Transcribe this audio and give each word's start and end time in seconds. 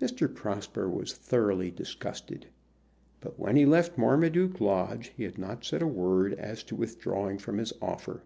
Mr. 0.00 0.26
Prosper 0.26 0.90
was 0.90 1.12
thoroughly 1.12 1.70
disgusted; 1.70 2.48
but 3.20 3.38
when 3.38 3.54
he 3.54 3.64
left 3.64 3.96
Marmaduke 3.96 4.60
Lodge 4.60 5.12
he 5.16 5.22
had 5.22 5.38
not 5.38 5.64
said 5.64 5.82
a 5.82 5.86
word 5.86 6.34
as 6.34 6.64
to 6.64 6.74
withdrawing 6.74 7.38
from 7.38 7.58
his 7.58 7.72
offer. 7.80 8.24